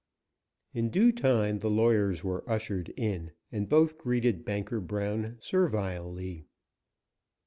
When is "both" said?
3.69-3.99